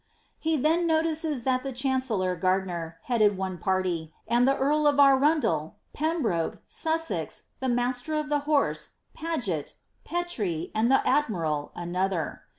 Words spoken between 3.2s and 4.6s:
one party, and the